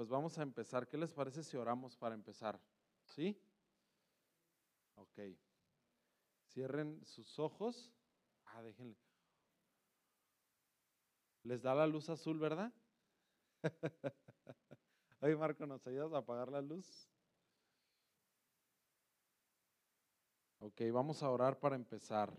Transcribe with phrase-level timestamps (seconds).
[0.00, 0.88] pues vamos a empezar.
[0.88, 2.58] ¿Qué les parece si oramos para empezar?
[3.04, 3.38] ¿Sí?
[4.94, 5.18] Ok.
[6.46, 7.92] Cierren sus ojos.
[8.46, 8.96] Ah, déjenle.
[11.42, 12.72] Les da la luz azul, ¿verdad?
[15.20, 17.06] Oye, Marco, ¿nos ayudas a apagar la luz?
[20.60, 22.34] Ok, vamos a orar para empezar.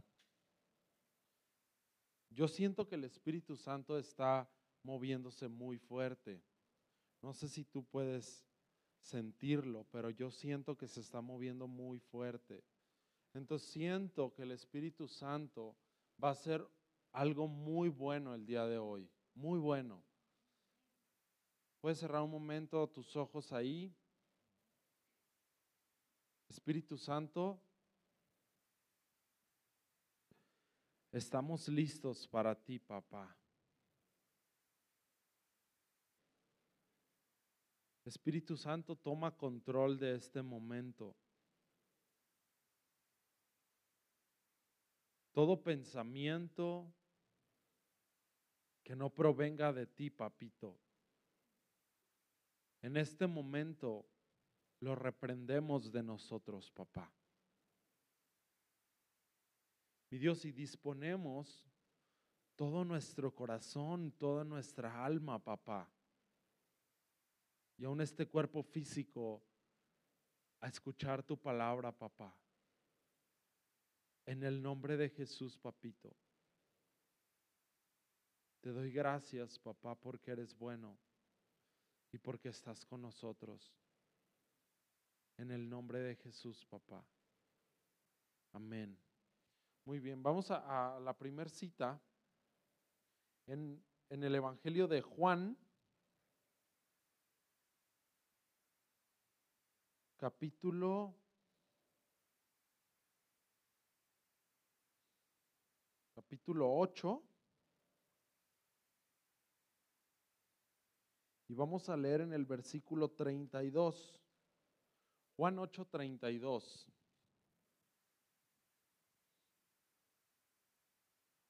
[2.31, 4.49] Yo siento que el Espíritu Santo está
[4.81, 6.43] moviéndose muy fuerte.
[7.21, 8.45] No sé si tú puedes
[8.99, 12.63] sentirlo, pero yo siento que se está moviendo muy fuerte.
[13.33, 15.75] Entonces siento que el Espíritu Santo
[16.21, 16.67] va a ser
[17.11, 20.03] algo muy bueno el día de hoy, muy bueno.
[21.79, 23.93] Puedes cerrar un momento tus ojos ahí.
[26.47, 27.61] Espíritu Santo,
[31.11, 33.35] estamos listos para ti, papá.
[38.11, 41.15] Espíritu Santo, toma control de este momento.
[45.31, 46.93] Todo pensamiento
[48.83, 50.77] que no provenga de ti, papito.
[52.81, 54.05] En este momento
[54.81, 57.09] lo reprendemos de nosotros, papá.
[60.09, 61.65] Mi Dios, y disponemos
[62.57, 65.89] todo nuestro corazón, toda nuestra alma, papá
[67.81, 69.41] y aún este cuerpo físico
[70.59, 72.31] a escuchar tu palabra, papá.
[74.23, 76.15] En el nombre de Jesús, papito.
[78.61, 80.95] Te doy gracias, papá, porque eres bueno
[82.11, 83.73] y porque estás con nosotros.
[85.37, 87.03] En el nombre de Jesús, papá.
[88.51, 88.95] Amén.
[89.85, 91.99] Muy bien, vamos a, la primera cita
[93.47, 95.57] en, en el Evangelio de Juan
[100.21, 101.15] capítulo
[106.13, 107.23] capítulo 8
[111.47, 114.21] y vamos a leer en el versículo 32.
[115.37, 116.87] Juan 8, 32.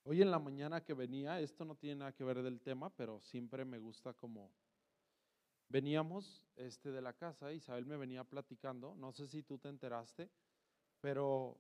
[0.05, 3.19] Hoy en la mañana que venía, esto no tiene nada que ver del tema, pero
[3.19, 4.49] siempre me gusta como
[5.71, 10.29] Veníamos este, de la casa, Isabel me venía platicando, no sé si tú te enteraste,
[10.99, 11.57] pero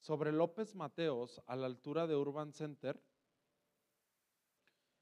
[0.00, 3.00] sobre López Mateos, a la altura de Urban Center,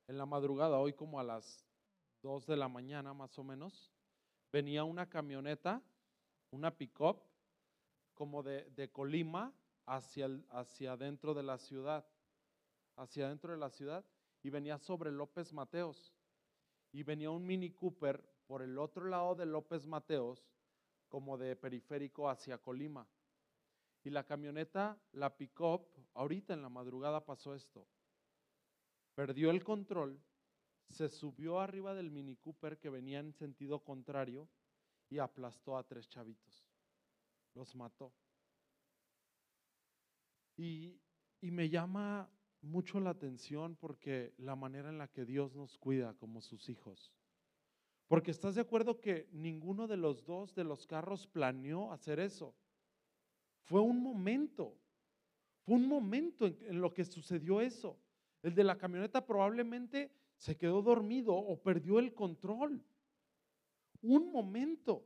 [0.07, 1.67] en la madrugada, hoy como a las
[2.21, 3.91] 2 de la mañana más o menos,
[4.53, 5.83] venía una camioneta,
[6.51, 7.23] una pick-up,
[8.13, 9.55] como de, de, Colima
[9.87, 12.07] hacia, el, hacia dentro de la ciudad,
[12.97, 14.05] hacia dentro de la ciudad,
[14.43, 16.13] y venía sobre López Mateos
[16.97, 20.49] y venía un Mini Cooper por el otro lado de López Mateos,
[21.11, 23.07] como de periférico hacia Colima.
[24.03, 27.87] Y la camioneta, la pick-up, ahorita en la madrugada pasó esto.
[29.15, 30.19] Perdió el control,
[30.89, 34.49] se subió arriba del Mini Cooper que venía en sentido contrario
[35.11, 36.65] y aplastó a tres chavitos.
[37.53, 38.11] Los mató.
[40.57, 40.99] Y,
[41.43, 42.31] y me llama
[42.67, 47.13] mucho la atención porque la manera en la que Dios nos cuida como sus hijos.
[48.09, 52.55] Porque estás de acuerdo que ninguno de los dos de los carros planeó hacer eso.
[53.63, 54.77] Fue un momento,
[55.63, 57.99] fue un momento en, lo que sucedió eso.
[58.43, 62.85] El de la camioneta probablemente se quedó dormido o perdió el control.
[64.03, 65.05] Un momento.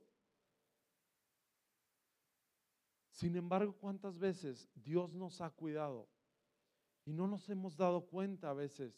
[3.08, 6.06] Sin embargo, ¿cuántas veces Dios nos ha cuidado
[7.10, 8.94] y no nos hemos dado cuenta a veces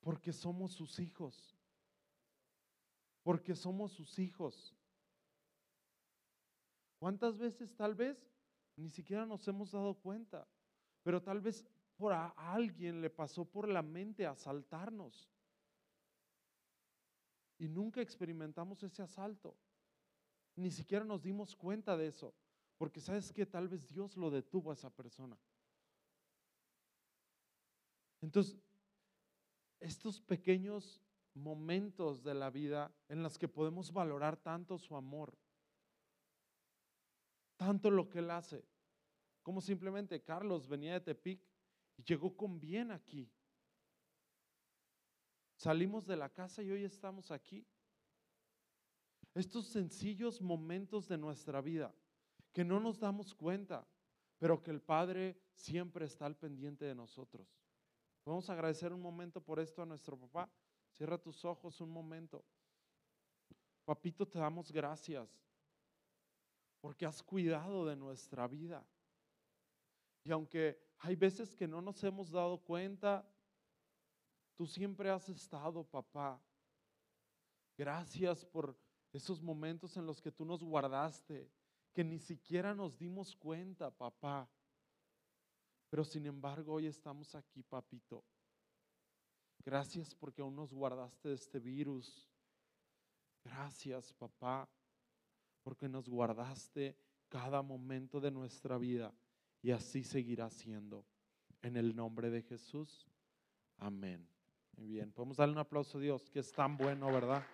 [0.00, 1.54] porque somos sus hijos.
[3.22, 4.74] Porque somos sus hijos.
[6.98, 8.16] ¿Cuántas veces tal vez
[8.76, 10.48] ni siquiera nos hemos dado cuenta?
[11.02, 11.66] Pero tal vez
[11.98, 15.28] por a alguien le pasó por la mente asaltarnos.
[17.58, 19.54] Y nunca experimentamos ese asalto.
[20.56, 22.32] Ni siquiera nos dimos cuenta de eso.
[22.78, 25.36] Porque sabes que tal vez Dios lo detuvo a esa persona.
[28.20, 28.58] Entonces,
[29.80, 31.00] estos pequeños
[31.34, 35.36] momentos de la vida en los que podemos valorar tanto su amor,
[37.56, 38.64] tanto lo que Él hace,
[39.42, 41.40] como simplemente Carlos venía de Tepic
[41.96, 43.30] y llegó con bien aquí.
[45.56, 47.66] Salimos de la casa y hoy estamos aquí.
[49.34, 51.94] Estos sencillos momentos de nuestra vida
[52.52, 53.86] que no nos damos cuenta,
[54.38, 57.59] pero que el Padre siempre está al pendiente de nosotros.
[58.24, 60.50] Vamos a agradecer un momento por esto a nuestro papá.
[60.92, 62.44] Cierra tus ojos un momento.
[63.84, 65.28] Papito, te damos gracias
[66.80, 68.86] porque has cuidado de nuestra vida.
[70.24, 73.26] Y aunque hay veces que no nos hemos dado cuenta,
[74.54, 76.40] tú siempre has estado, papá.
[77.76, 78.76] Gracias por
[79.12, 81.50] esos momentos en los que tú nos guardaste,
[81.92, 84.48] que ni siquiera nos dimos cuenta, papá.
[85.90, 88.24] Pero sin embargo, hoy estamos aquí, papito.
[89.64, 92.30] Gracias porque aún nos guardaste de este virus.
[93.44, 94.68] Gracias, papá,
[95.62, 96.96] porque nos guardaste
[97.28, 99.12] cada momento de nuestra vida
[99.62, 101.04] y así seguirá siendo.
[101.62, 103.06] En el nombre de Jesús.
[103.78, 104.26] Amén.
[104.76, 107.44] Muy bien, podemos darle un aplauso a Dios, que es tan bueno, ¿verdad?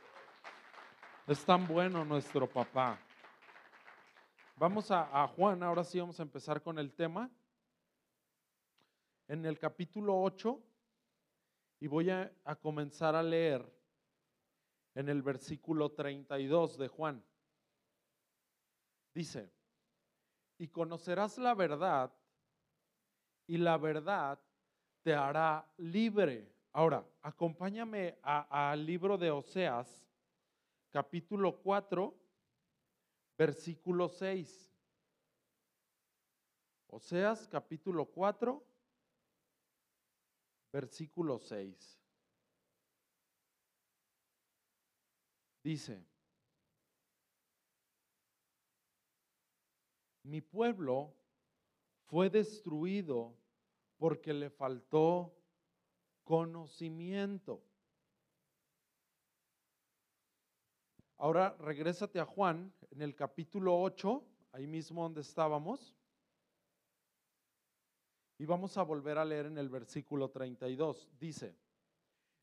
[1.27, 3.01] Es tan bueno nuestro papá.
[4.57, 7.31] Vamos a, a Juan, ahora sí vamos a empezar con el tema.
[9.29, 10.63] En el capítulo 8,
[11.81, 13.65] y voy a, comenzar a leer
[14.95, 17.25] en el versículo 32 de Juan.
[19.13, 19.51] Dice,
[20.59, 22.13] y conocerás la verdad
[23.47, 24.41] y la verdad
[25.03, 26.51] te hará libre.
[26.73, 30.07] Ahora, acompáñame al libro de Oseas,
[30.91, 32.15] capítulo 4,
[33.37, 34.73] versículo 6.
[36.89, 38.65] Oseas, capítulo 4,
[40.73, 42.01] versículo 6.
[45.63, 46.05] Dice,
[50.23, 51.15] mi pueblo
[52.07, 53.37] fue destruido
[53.97, 55.35] porque le faltó
[56.23, 57.63] conocimiento.
[61.19, 64.23] Ahora regrésate a Juan en el capítulo 8,
[64.53, 65.97] ahí mismo donde estábamos.
[68.39, 71.09] Y vamos a volver a leer en el versículo 32.
[71.19, 71.57] Dice,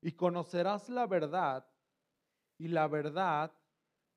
[0.01, 1.65] y conocerás la verdad
[2.57, 3.51] y la verdad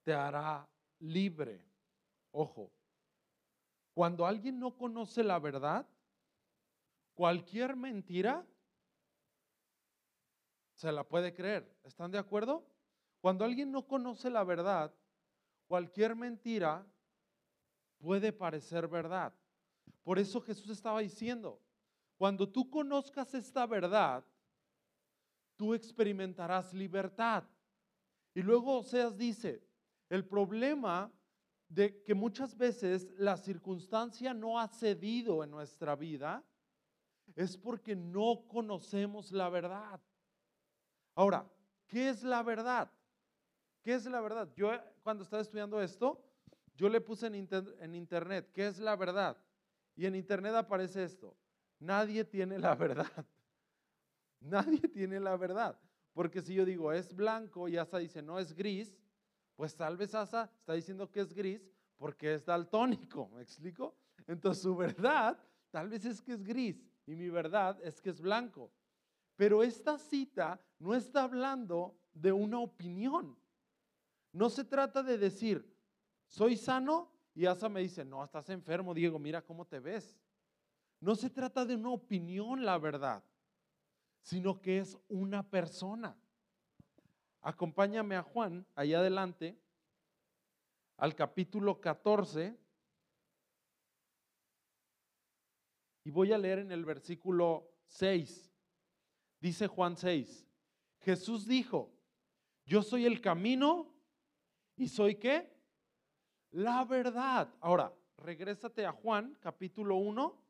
[0.02, 0.68] te hará
[1.00, 1.62] libre.
[2.32, 2.70] Ojo,
[3.92, 5.86] cuando alguien no conoce la verdad,
[7.14, 8.46] cualquier mentira
[10.74, 11.74] se la puede creer.
[11.84, 12.66] ¿Están de acuerdo?
[13.20, 14.94] Cuando alguien no conoce la verdad,
[15.66, 16.86] cualquier mentira
[17.98, 19.32] puede parecer verdad.
[20.02, 21.60] Por eso Jesús estaba diciendo,
[22.16, 24.24] cuando tú conozcas esta verdad,
[25.56, 27.44] tú experimentarás libertad.
[28.34, 29.62] Y luego Oseas dice,
[30.08, 31.12] el problema
[31.68, 36.44] de que muchas veces la circunstancia no ha cedido en nuestra vida
[37.34, 40.00] es porque no conocemos la verdad.
[41.14, 41.50] Ahora,
[41.86, 42.90] ¿qué es la verdad?
[43.82, 44.52] ¿Qué es la verdad?
[44.54, 44.70] Yo
[45.02, 46.22] cuando estaba estudiando esto,
[46.76, 47.34] yo le puse en,
[47.80, 49.36] en internet, ¿qué es la verdad?
[49.96, 51.36] Y en internet aparece esto,
[51.78, 53.10] nadie tiene la verdad.
[54.40, 55.78] Nadie tiene la verdad.
[56.12, 58.96] Porque si yo digo es blanco y Asa dice no es gris,
[59.56, 63.96] pues tal vez Asa está diciendo que es gris porque es daltónico, ¿me explico?
[64.26, 65.38] Entonces su verdad
[65.70, 68.70] tal vez es que es gris y mi verdad es que es blanco.
[69.36, 73.36] Pero esta cita no está hablando de una opinión.
[74.32, 75.74] No se trata de decir,
[76.26, 80.16] soy sano y Asa me dice, no, estás enfermo, Diego, mira cómo te ves.
[81.00, 83.22] No se trata de una opinión, la verdad,
[84.22, 86.16] sino que es una persona.
[87.42, 89.58] Acompáñame a Juan, allá adelante,
[90.96, 92.58] al capítulo 14.
[96.04, 98.52] Y voy a leer en el versículo 6.
[99.40, 100.46] Dice Juan 6.
[101.00, 101.92] Jesús dijo,
[102.64, 103.94] yo soy el camino
[104.76, 105.56] y soy qué?
[106.50, 107.54] La verdad.
[107.60, 110.45] Ahora, regrésate a Juan capítulo 1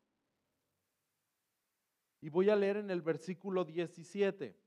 [2.21, 4.57] y voy a leer en el versículo 17.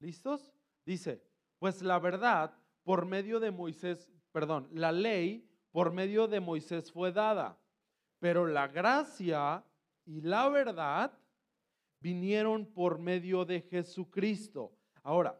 [0.00, 0.52] ¿Listos?
[0.84, 1.22] Dice,
[1.58, 7.10] pues la verdad por medio de Moisés, perdón, la ley por medio de Moisés fue
[7.10, 7.58] dada,
[8.20, 9.64] pero la gracia
[10.04, 11.18] y la verdad
[12.00, 14.72] vinieron por medio de Jesucristo.
[15.02, 15.36] Ahora,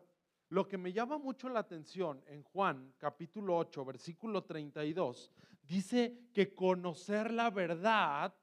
[0.48, 5.32] lo que me llama mucho la atención en Juan capítulo 8, versículo 32,
[5.66, 8.34] dice que conocer la verdad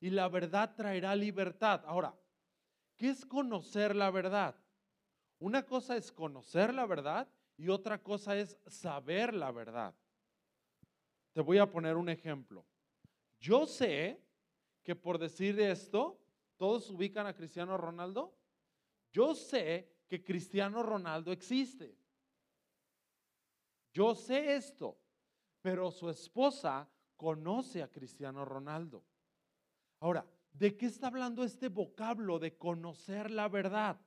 [0.00, 1.82] y la verdad traerá libertad.
[1.86, 2.14] Ahora,
[2.96, 4.54] ¿qué es conocer la verdad?
[5.38, 9.94] Una cosa es conocer la verdad y otra cosa es saber la verdad.
[11.32, 12.64] Te voy a poner un ejemplo.
[13.40, 14.20] Yo sé
[14.82, 16.20] que por decir esto,
[16.56, 18.36] todos ubican a Cristiano Ronaldo.
[19.12, 21.96] Yo sé que Cristiano Ronaldo existe.
[23.92, 24.98] Yo sé esto,
[25.62, 29.04] pero su esposa conoce a Cristiano Ronaldo.
[30.00, 34.00] Ahora, ¿de qué está hablando este vocablo de conocer la verdad?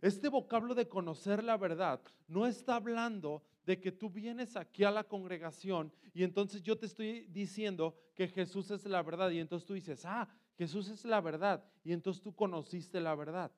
[0.00, 4.90] Este vocablo de conocer la verdad no está hablando de que tú vienes aquí a
[4.90, 9.66] la congregación y entonces yo te estoy diciendo que Jesús es la verdad y entonces
[9.66, 13.50] tú dices, ah, Jesús es la verdad y entonces tú conociste la verdad.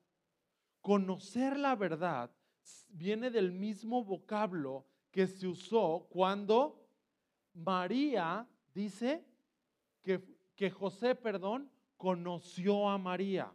[0.80, 2.30] Conocer la verdad
[2.88, 6.87] viene del mismo vocablo que se usó cuando
[7.54, 9.24] María dice
[10.02, 10.22] que,
[10.54, 13.52] que José, perdón, conoció a María,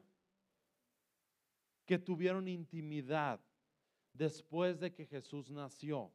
[1.85, 3.39] que tuvieron intimidad
[4.13, 6.11] después de que Jesús nació.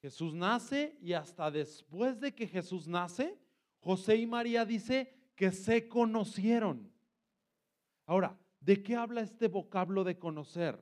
[0.00, 3.38] Jesús nace y hasta después de que Jesús nace,
[3.80, 6.92] José y María dice que se conocieron.
[8.06, 10.80] Ahora, ¿de qué habla este vocablo de conocer?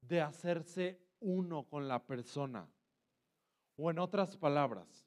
[0.00, 2.68] De hacerse uno con la persona.
[3.80, 5.06] O en otras palabras,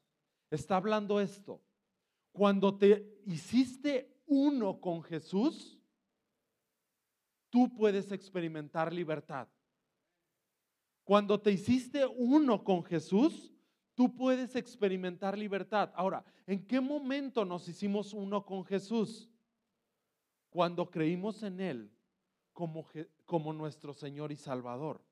[0.50, 1.60] está hablando esto.
[2.32, 5.78] Cuando te hiciste uno con Jesús,
[7.50, 9.46] tú puedes experimentar libertad.
[11.04, 13.52] Cuando te hiciste uno con Jesús,
[13.94, 15.92] tú puedes experimentar libertad.
[15.94, 19.28] Ahora, ¿en qué momento nos hicimos uno con Jesús?
[20.48, 21.92] Cuando creímos en Él
[22.52, 25.02] como, nuestro Señor y Salvador.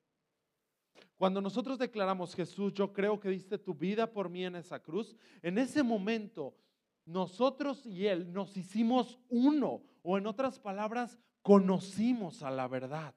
[1.21, 5.15] Cuando nosotros declaramos, Jesús, yo creo que diste tu vida por mí en esa cruz,
[5.43, 6.57] en ese momento
[7.05, 13.15] nosotros y Él nos hicimos uno, o en otras palabras, conocimos a la verdad.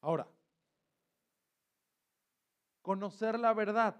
[0.00, 0.26] Ahora,
[2.80, 3.94] conocer la verdad.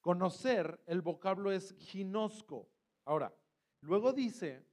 [0.00, 2.70] Conocer, el vocablo es ginosco.
[3.04, 3.34] Ahora,
[3.80, 4.64] luego dice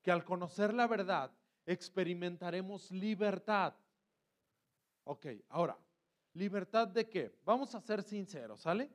[0.00, 1.30] que al conocer la verdad
[1.66, 3.74] experimentaremos libertad.
[5.04, 5.78] Ok, ahora,
[6.34, 7.38] ¿libertad de qué?
[7.44, 8.90] Vamos a ser sinceros, ¿sale?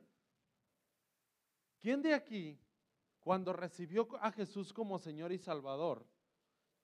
[1.80, 2.58] ¿Quién de aquí,
[3.20, 6.06] cuando recibió a Jesús como Señor y Salvador,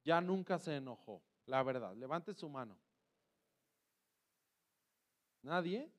[0.04, 1.22] ya nunca se enojó?
[1.46, 2.78] La verdad, levante su mano.
[5.42, 5.90] ¿Nadie?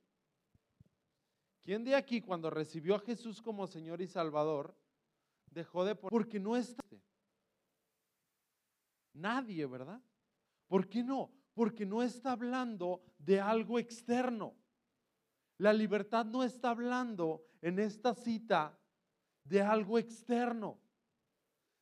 [1.62, 4.76] ¿Quién de aquí cuando recibió a Jesús como Señor y Salvador
[5.50, 6.84] dejó de porque no está?
[9.14, 10.02] Nadie, ¿verdad?
[10.68, 11.32] ¿Por qué no?
[11.56, 14.54] Porque no está hablando de algo externo.
[15.58, 18.78] La libertad no está hablando en esta cita
[19.44, 20.78] de algo externo,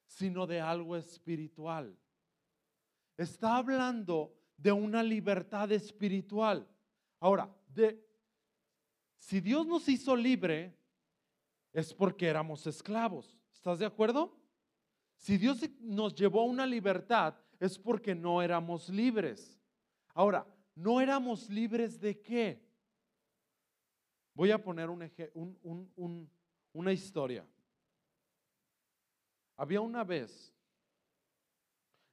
[0.05, 1.97] sino de algo espiritual.
[3.17, 6.67] Está hablando de una libertad espiritual.
[7.19, 7.53] Ahora,
[9.17, 10.77] si Dios nos hizo libre,
[11.71, 13.37] es porque éramos esclavos.
[13.51, 14.37] ¿Estás de acuerdo?
[15.17, 19.62] Si Dios nos llevó a una libertad, es porque no éramos libres.
[20.13, 22.61] Ahora, ¿no éramos libres de qué?
[24.33, 26.29] Voy a poner un,
[26.73, 27.47] una historia.
[29.55, 30.53] Había una vez,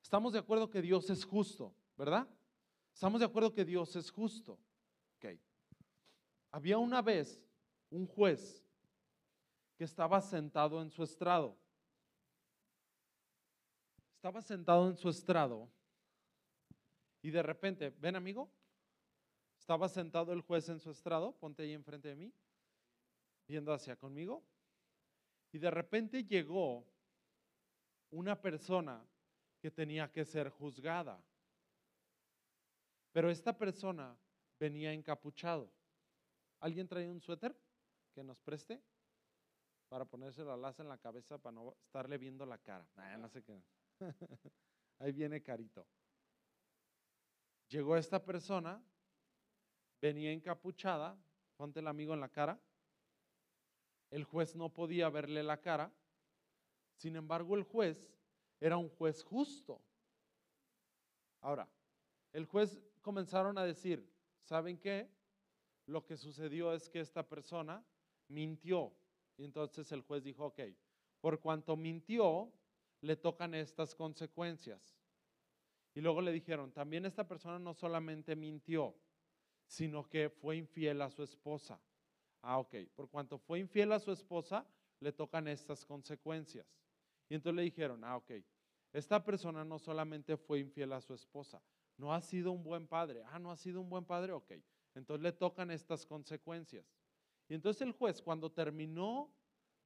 [0.02, 2.28] estamos de acuerdo que Dios es justo, ¿verdad?
[2.92, 4.59] Estamos de acuerdo que Dios es justo.
[6.52, 7.40] Había una vez
[7.90, 8.61] un juez
[9.76, 11.57] que estaba sentado en su estrado.
[14.16, 15.71] Estaba sentado en su estrado
[17.22, 18.50] y de repente, ven amigo,
[19.58, 22.32] estaba sentado el juez en su estrado, ponte ahí enfrente de mí,
[23.46, 24.42] viendo hacia conmigo,
[25.52, 26.86] y de repente llegó
[28.10, 29.04] una persona
[29.60, 31.22] que tenía que ser juzgada.
[33.12, 34.16] Pero esta persona
[34.58, 35.70] venía encapuchado.
[36.60, 37.56] ¿Alguien trae un suéter
[38.14, 38.80] que nos preste
[39.88, 42.86] para ponerse la laza en la cabeza para no estarle viendo la cara?
[44.98, 45.86] Ahí viene carito.
[47.70, 48.82] Llegó esta persona,
[50.02, 51.18] venía encapuchada,
[51.56, 52.60] ponte el amigo en la cara.
[54.10, 55.90] El juez no podía verle la cara.
[56.96, 58.12] Sin embargo, el juez
[58.60, 59.80] era un juez justo.
[61.40, 61.66] Ahora,
[62.32, 64.06] el juez comenzaron a decir,
[64.42, 65.08] ¿saben qué?
[65.90, 67.84] lo que sucedió es que esta persona
[68.28, 68.92] mintió.
[69.36, 70.60] Y entonces el juez dijo, ok,
[71.20, 72.52] por cuanto mintió,
[73.00, 75.00] le tocan estas consecuencias.
[76.00, 78.97] Y luego le dijeron, también esta persona no solamente mintió,
[79.66, 81.78] sino que fue infiel a su esposa.
[82.40, 84.66] Ah, ok, por cuanto fue infiel a su esposa,
[85.00, 86.66] le tocan estas consecuencias.
[87.28, 88.30] Y entonces le dijeron, ah, ok,
[88.95, 91.61] esta persona no solamente fue infiel a su esposa,
[91.99, 93.23] no ha sido un buen padre.
[93.26, 94.52] Ah, no ha sido un buen padre, ok.
[94.95, 96.87] Entonces le tocan estas consecuencias.
[97.47, 99.30] Y entonces el juez, cuando terminó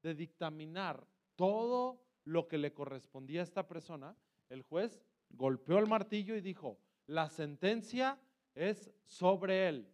[0.01, 1.05] de dictaminar
[1.35, 4.15] todo lo que le correspondía a esta persona,
[4.47, 8.19] el juez golpeó el martillo y dijo, la sentencia
[8.53, 9.91] es sobre él.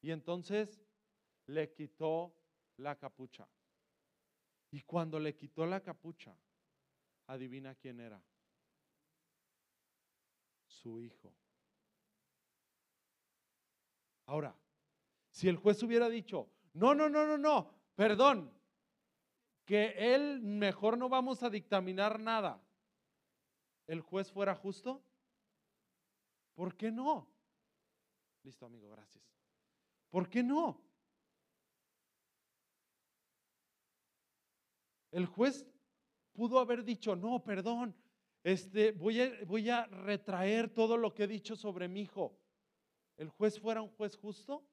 [0.00, 0.82] Y entonces
[1.46, 2.34] le quitó
[2.76, 3.48] la capucha.
[4.70, 6.36] Y cuando le quitó la capucha,
[7.26, 8.22] adivina quién era.
[10.66, 11.34] Su hijo.
[14.26, 14.56] Ahora,
[15.30, 18.52] si el juez hubiera dicho, no, no, no, no, no, perdón,
[19.64, 22.62] que él mejor no vamos a dictaminar nada,
[23.86, 25.02] ¿el juez fuera justo?
[26.54, 27.28] ¿Por qué no?
[28.42, 29.24] Listo, amigo, gracias.
[30.10, 30.80] ¿Por qué no?
[35.10, 35.66] El juez
[36.32, 37.94] pudo haber dicho, no, perdón,
[38.42, 42.38] este, voy, a, voy a retraer todo lo que he dicho sobre mi hijo.
[43.16, 44.64] ¿El juez fuera un juez justo?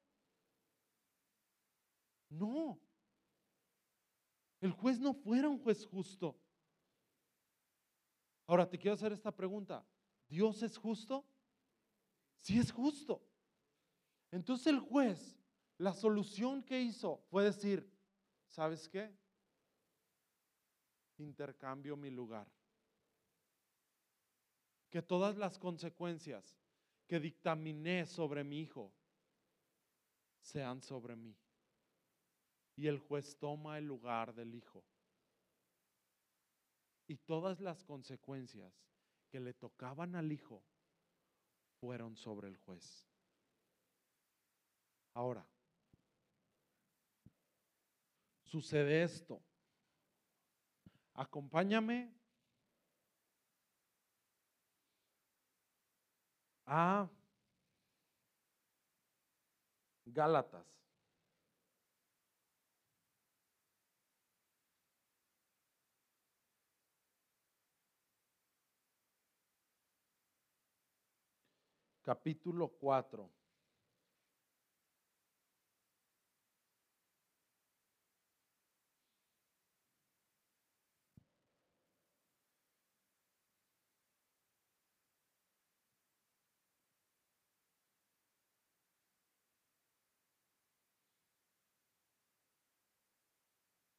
[2.29, 2.79] No.
[4.61, 6.37] El juez no fuera un juez justo.
[8.47, 9.85] Ahora te quiero hacer esta pregunta.
[10.27, 11.25] ¿Dios es justo?
[12.39, 13.21] Sí es justo.
[14.31, 15.37] Entonces el juez,
[15.77, 17.89] la solución que hizo fue decir,
[18.47, 19.15] ¿sabes qué?
[21.17, 22.47] Intercambio mi lugar.
[24.89, 26.57] Que todas las consecuencias
[27.07, 28.91] que dictaminé sobre mi hijo
[30.41, 31.35] sean sobre mí.
[32.75, 34.83] Y el juez toma el lugar del hijo.
[37.07, 38.73] Y todas las consecuencias
[39.29, 40.63] que le tocaban al hijo
[41.79, 43.05] fueron sobre el juez.
[45.13, 45.45] Ahora,
[48.43, 49.41] sucede esto.
[51.13, 52.13] Acompáñame
[56.65, 57.09] a
[60.05, 60.82] Gálatas.
[72.03, 73.29] Capítulo 4.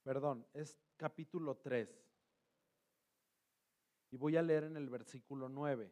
[0.04, 1.88] perdón, es capítulo 3.
[4.12, 5.90] Y voy a leer en el versículo 9,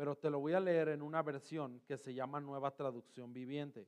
[0.00, 3.86] pero te lo voy a leer en una versión que se llama Nueva Traducción Viviente.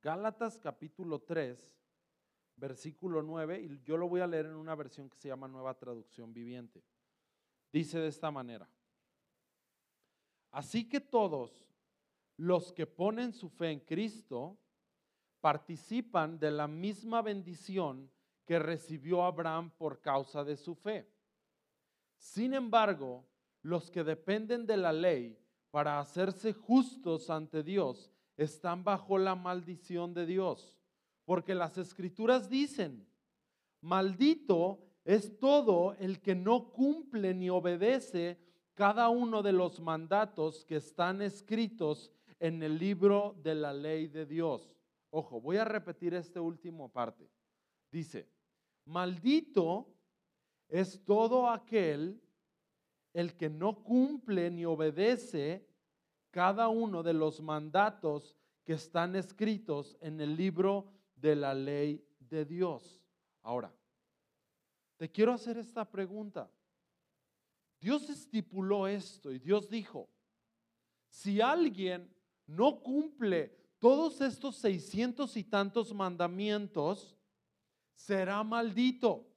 [0.00, 1.58] Gálatas capítulo 3,
[2.54, 5.76] versículo 9, y yo lo voy a leer en una versión que se llama Nueva
[5.76, 6.84] Traducción Viviente.
[7.72, 8.68] Dice de esta manera,
[10.52, 11.66] así que todos
[12.36, 14.56] los que ponen su fe en Cristo
[15.40, 18.08] participan de la misma bendición
[18.44, 21.10] que recibió Abraham por causa de su fe.
[22.18, 23.26] Sin embargo,
[23.62, 25.38] los que dependen de la ley
[25.70, 30.78] para hacerse justos ante Dios están bajo la maldición de Dios,
[31.24, 33.06] porque las escrituras dicen,
[33.80, 38.38] maldito es todo el que no cumple ni obedece
[38.74, 44.26] cada uno de los mandatos que están escritos en el libro de la ley de
[44.26, 44.74] Dios.
[45.10, 47.30] Ojo, voy a repetir esta última parte.
[47.90, 48.28] Dice,
[48.86, 49.94] maldito
[50.68, 52.20] es todo aquel
[53.12, 55.66] el que no cumple ni obedece
[56.30, 62.44] cada uno de los mandatos que están escritos en el libro de la ley de
[62.44, 63.02] Dios.
[63.42, 63.72] Ahora,
[64.96, 66.50] te quiero hacer esta pregunta.
[67.80, 70.08] Dios estipuló esto y Dios dijo,
[71.08, 72.08] si alguien
[72.46, 77.16] no cumple todos estos seiscientos y tantos mandamientos,
[77.94, 79.31] será maldito.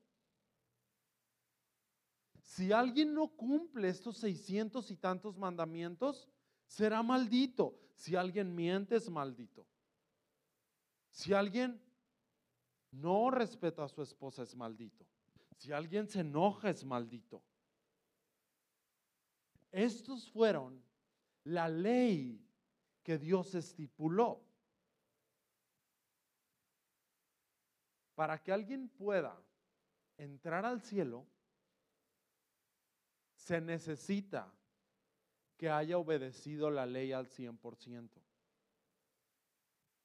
[2.56, 6.30] Si alguien no cumple estos seiscientos y tantos mandamientos,
[6.66, 7.78] será maldito.
[7.96, 9.68] Si alguien miente, es maldito.
[11.12, 11.84] Si alguien
[12.92, 15.06] no respeta a su esposa, es maldito.
[15.58, 17.44] Si alguien se enoja, es maldito.
[19.70, 20.82] Estos fueron
[21.44, 22.42] la ley
[23.04, 24.42] que Dios estipuló.
[28.16, 29.38] Para que alguien pueda
[30.16, 31.28] entrar al cielo,
[33.46, 34.52] se necesita
[35.56, 38.10] que haya obedecido la ley al 100%.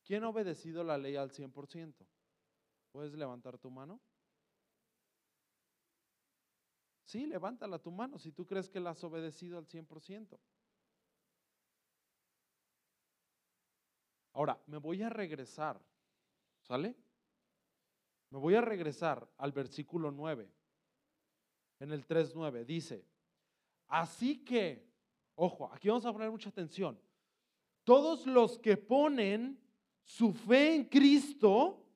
[0.04, 2.06] ¿Quién ha obedecido la ley al 100%?
[2.92, 3.98] ¿Puedes levantar tu mano?
[7.04, 10.38] Sí, levántala tu mano si tú crees que la has obedecido al 100%.
[14.34, 15.80] Ahora, me voy a regresar,
[16.60, 16.94] ¿sale?
[18.28, 20.52] Me voy a regresar al versículo 9.
[21.78, 23.09] En el 3.9 dice,
[23.90, 24.88] así que,
[25.34, 26.98] ojo, aquí vamos a poner mucha atención.
[27.84, 29.60] Todos los que ponen
[30.04, 31.86] su fe en Cristo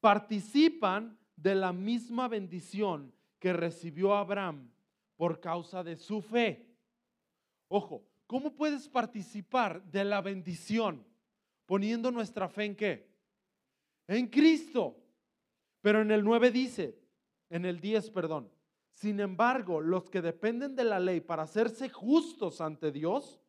[0.00, 4.70] participan de la misma bendición que recibió Abraham
[5.16, 6.68] por causa de su fe.
[7.68, 11.06] Ojo, ¿cómo puedes participar de la bendición
[11.66, 13.10] poniendo nuestra fe en qué?
[14.06, 15.00] En Cristo.
[15.80, 16.98] Pero en el 9 dice,
[17.50, 18.50] en el 10, perdón,
[18.94, 23.40] sin embargo, los que dependen de la ley para hacerse justos ante Dios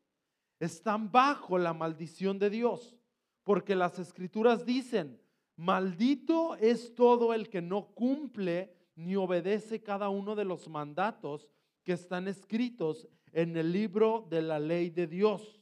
[0.60, 2.98] están bajo la maldición de Dios,
[3.44, 5.22] porque las escrituras dicen,
[5.56, 11.48] maldito es todo el que no cumple ni obedece cada uno de los mandatos
[11.84, 15.62] que están escritos en el libro de la ley de Dios.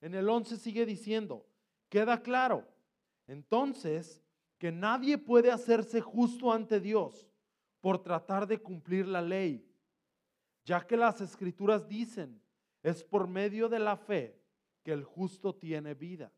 [0.00, 1.46] En el 11 sigue diciendo,
[1.88, 2.66] queda claro,
[3.28, 4.20] entonces,
[4.58, 7.29] que nadie puede hacerse justo ante Dios
[7.80, 9.66] por tratar de cumplir la ley,
[10.64, 12.40] ya que las escrituras dicen,
[12.82, 14.38] es por medio de la fe
[14.82, 16.32] que el justo tiene vida.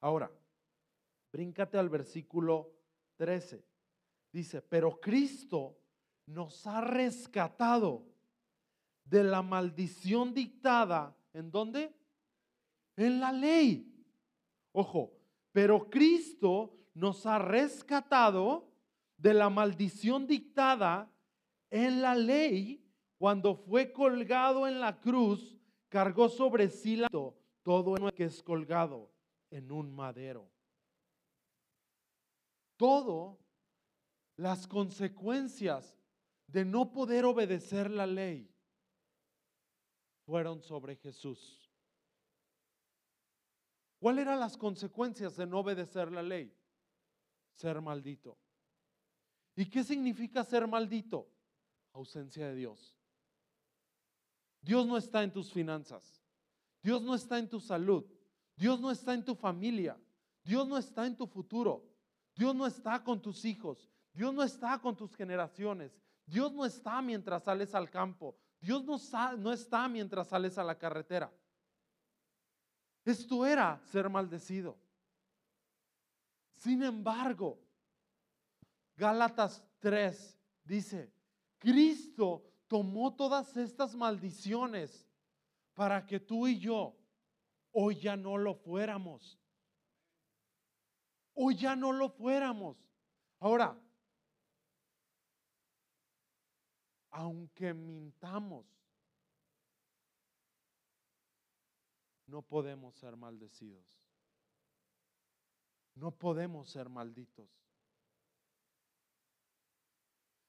[0.00, 0.30] Ahora,
[1.32, 2.72] bríncate al versículo
[3.16, 3.64] 13.
[4.32, 5.76] Dice, pero Cristo
[6.26, 8.06] nos ha rescatado
[9.04, 11.16] de la maldición dictada.
[11.32, 11.94] ¿En dónde?
[12.96, 13.92] En la ley.
[14.72, 15.12] Ojo,
[15.52, 18.69] pero Cristo nos ha rescatado
[19.20, 21.12] de la maldición dictada
[21.70, 22.82] en la ley
[23.18, 25.58] cuando fue colgado en la cruz,
[25.90, 27.02] cargó sobre sí
[27.62, 29.12] todo lo que es colgado
[29.50, 30.50] en un madero.
[32.78, 33.38] Todo
[34.36, 35.98] las consecuencias
[36.46, 38.50] de no poder obedecer la ley
[40.24, 41.70] fueron sobre Jesús.
[43.98, 46.56] ¿Cuáles eran las consecuencias de no obedecer la ley?
[47.52, 48.38] Ser maldito.
[49.60, 51.28] ¿Y qué significa ser maldito?
[51.92, 52.96] Ausencia de Dios.
[54.62, 56.24] Dios no está en tus finanzas.
[56.82, 58.06] Dios no está en tu salud.
[58.56, 60.00] Dios no está en tu familia.
[60.42, 61.84] Dios no está en tu futuro.
[62.34, 63.86] Dios no está con tus hijos.
[64.14, 65.92] Dios no está con tus generaciones.
[66.24, 68.38] Dios no está mientras sales al campo.
[68.62, 71.30] Dios no, está mientras sales a la carretera.
[73.04, 74.78] Esto era ser maldecido.
[76.50, 77.58] Sin embargo,
[79.00, 81.10] Gálatas 3 dice,
[81.58, 85.08] Cristo tomó todas estas maldiciones
[85.72, 86.94] para que tú y yo
[87.72, 89.40] hoy ya no lo fuéramos.
[91.32, 92.76] Hoy ya no lo fuéramos.
[93.38, 93.74] Ahora,
[97.08, 98.66] aunque mintamos,
[102.26, 103.98] no podemos ser maldecidos.
[105.94, 107.59] No podemos ser malditos.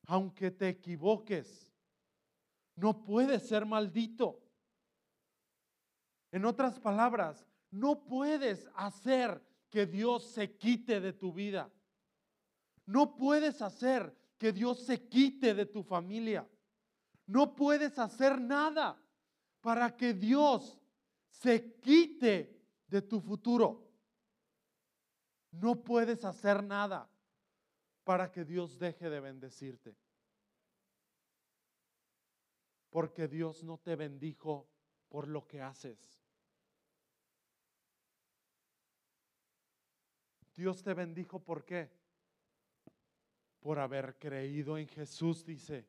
[0.07, 1.71] Aunque te equivoques,
[2.75, 4.41] no puedes ser maldito.
[6.31, 11.71] En otras palabras, no puedes hacer que Dios se quite de tu vida.
[12.85, 16.49] No puedes hacer que Dios se quite de tu familia.
[17.27, 18.99] No puedes hacer nada
[19.61, 20.79] para que Dios
[21.29, 23.87] se quite de tu futuro.
[25.51, 27.10] No puedes hacer nada
[28.03, 29.95] para que Dios deje de bendecirte.
[32.89, 34.67] Porque Dios no te bendijo
[35.07, 36.19] por lo que haces.
[40.55, 41.89] Dios te bendijo por qué?
[43.61, 45.87] Por haber creído en Jesús, dice.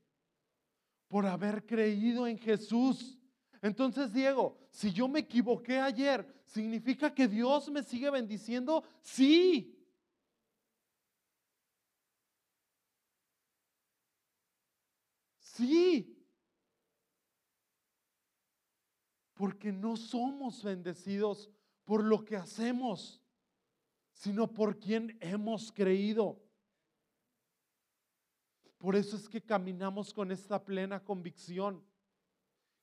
[1.09, 3.19] Por haber creído en Jesús.
[3.61, 8.85] Entonces, Diego, si yo me equivoqué ayer, ¿significa que Dios me sigue bendiciendo?
[9.01, 9.82] Sí.
[19.35, 21.51] Porque no somos bendecidos
[21.85, 23.21] por lo que hacemos,
[24.13, 26.41] sino por quien hemos creído.
[28.79, 31.85] Por eso es que caminamos con esta plena convicción.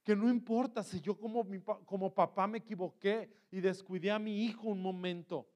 [0.03, 1.45] Que no importa si yo como,
[1.85, 5.47] como papá me equivoqué y descuidé a mi hijo un momento.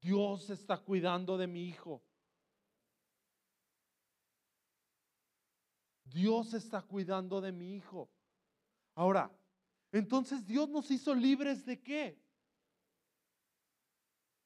[0.00, 2.02] Dios está cuidando de mi hijo.
[6.14, 8.08] Dios está cuidando de mi hijo.
[8.94, 9.36] Ahora,
[9.90, 12.22] entonces Dios nos hizo libres de qué?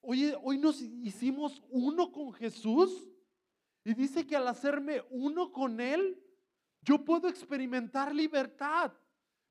[0.00, 3.06] Oye, hoy nos hicimos uno con Jesús.
[3.84, 6.18] Y dice que al hacerme uno con Él,
[6.80, 8.90] yo puedo experimentar libertad.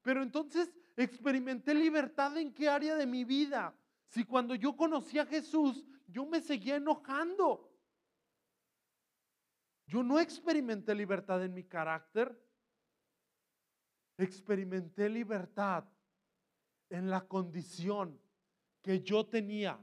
[0.02, 3.78] Pero entonces, ¿experimenté libertad en qué área de mi vida?
[4.08, 7.67] Si cuando yo conocí a Jesús, yo me seguía enojando.
[9.88, 12.38] Yo no experimenté libertad en mi carácter.
[14.18, 15.86] Experimenté libertad
[16.90, 18.20] en la condición
[18.82, 19.80] que yo tenía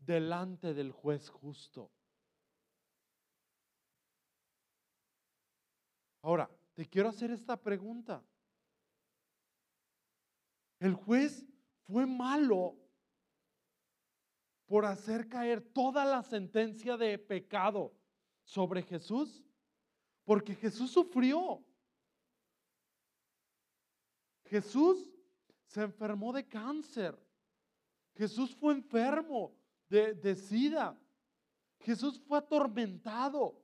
[0.00, 1.90] delante del juez justo.
[6.22, 8.22] Ahora, te quiero hacer esta pregunta.
[10.78, 11.46] El juez
[11.86, 12.76] fue malo
[14.66, 17.94] por hacer caer toda la sentencia de pecado
[18.42, 19.45] sobre Jesús,
[20.26, 21.64] porque Jesús sufrió.
[24.44, 25.08] Jesús
[25.66, 27.16] se enfermó de cáncer.
[28.16, 29.56] Jesús fue enfermo
[29.88, 31.00] de, de sida.
[31.78, 33.62] Jesús fue atormentado.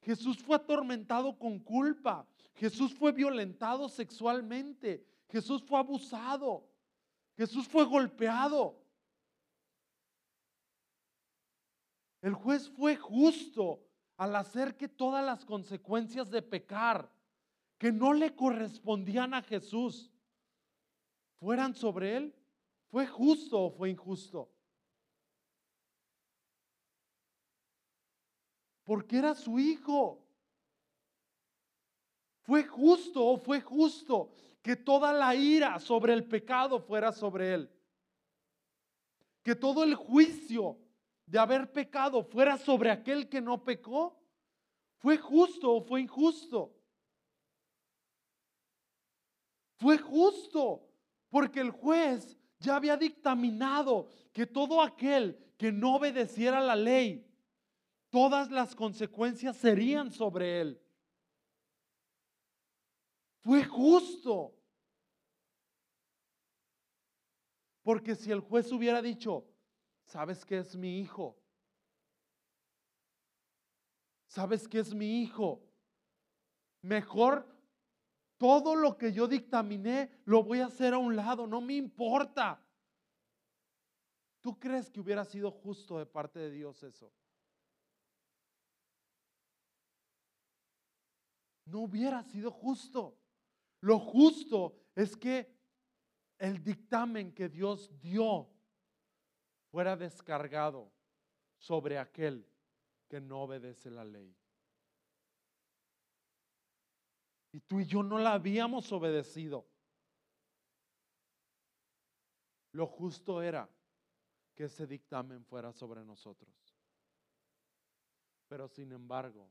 [0.00, 2.24] Jesús fue atormentado con culpa.
[2.54, 5.04] Jesús fue violentado sexualmente.
[5.28, 6.68] Jesús fue abusado.
[7.36, 8.80] Jesús fue golpeado.
[12.22, 13.85] El juez fue justo
[14.16, 17.10] al hacer que todas las consecuencias de pecar
[17.78, 20.10] que no le correspondían a Jesús
[21.38, 22.34] fueran sobre él.
[22.88, 24.50] ¿Fue justo o fue injusto?
[28.84, 30.22] Porque era su hijo.
[32.42, 34.30] ¿Fue justo o fue justo
[34.62, 37.70] que toda la ira sobre el pecado fuera sobre él?
[39.42, 40.78] Que todo el juicio
[41.26, 44.18] de haber pecado fuera sobre aquel que no pecó?
[44.98, 46.72] ¿Fue justo o fue injusto?
[49.76, 50.88] Fue justo,
[51.28, 57.26] porque el juez ya había dictaminado que todo aquel que no obedeciera la ley,
[58.10, 60.80] todas las consecuencias serían sobre él.
[63.40, 64.54] Fue justo.
[67.82, 69.46] Porque si el juez hubiera dicho,
[70.06, 71.36] ¿Sabes qué es mi hijo?
[74.28, 75.62] ¿Sabes qué es mi hijo?
[76.82, 77.46] Mejor
[78.38, 82.62] todo lo que yo dictaminé lo voy a hacer a un lado, no me importa.
[84.40, 87.12] ¿Tú crees que hubiera sido justo de parte de Dios eso?
[91.64, 93.18] No hubiera sido justo.
[93.80, 95.52] Lo justo es que
[96.38, 98.55] el dictamen que Dios dio
[99.76, 100.90] fuera descargado
[101.58, 102.48] sobre aquel
[103.10, 104.34] que no obedece la ley.
[107.52, 109.66] Y tú y yo no la habíamos obedecido.
[112.72, 113.68] Lo justo era
[114.54, 116.54] que ese dictamen fuera sobre nosotros.
[118.48, 119.50] Pero sin embargo,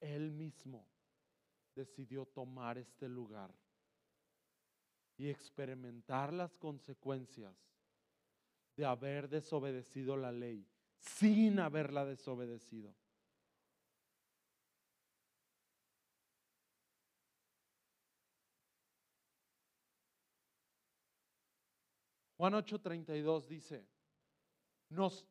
[0.00, 0.88] Él mismo
[1.74, 3.54] decidió tomar este lugar
[5.18, 7.73] y experimentar las consecuencias
[8.76, 10.66] de haber desobedecido la ley
[10.98, 12.94] sin haberla desobedecido.
[22.36, 23.86] Juan 8:32 dice,
[24.88, 25.24] nos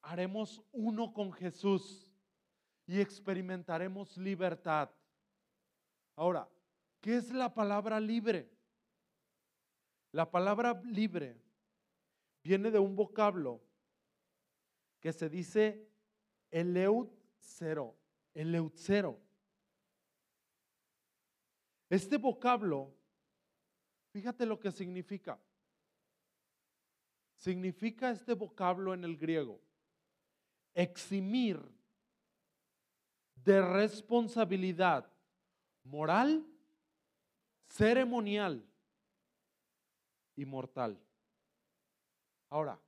[0.00, 2.08] haremos uno con Jesús
[2.86, 4.90] y experimentaremos libertad.
[6.16, 6.48] Ahora,
[7.00, 8.50] ¿qué es la palabra libre?
[10.12, 11.41] La palabra libre
[12.42, 13.60] viene de un vocablo
[15.00, 15.88] que se dice
[16.50, 17.96] eleucero.
[21.88, 22.94] Este vocablo,
[24.10, 25.38] fíjate lo que significa.
[27.36, 29.60] Significa este vocablo en el griego,
[30.74, 31.60] eximir
[33.34, 35.10] de responsabilidad
[35.82, 36.46] moral,
[37.66, 38.64] ceremonial
[40.36, 41.00] y mortal.
[42.52, 42.78] Ahora,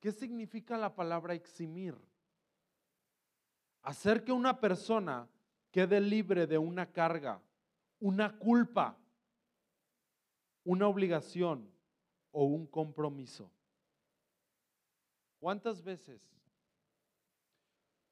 [0.00, 1.96] ¿qué significa la palabra eximir?
[3.80, 5.26] Hacer que una persona
[5.70, 7.40] quede libre de una carga,
[8.00, 8.98] una culpa,
[10.62, 11.72] una obligación
[12.32, 13.50] o un compromiso.
[15.38, 16.20] ¿Cuántas veces?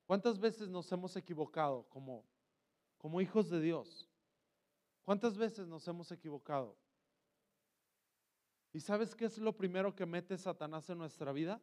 [0.07, 2.25] ¿Cuántas veces nos hemos equivocado como,
[2.97, 4.09] como hijos de Dios?
[5.05, 6.75] ¿Cuántas veces nos hemos equivocado?
[8.77, 11.59] ¿Y sabes qué es lo primero que mete Satanás en nuestra vida?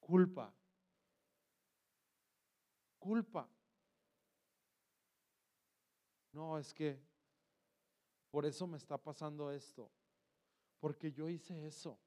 [0.00, 0.50] Culpa.
[2.98, 3.46] Culpa.
[6.32, 6.98] No, es que
[8.30, 9.90] por eso me está pasando esto.
[10.80, 12.00] Porque yo hice eso.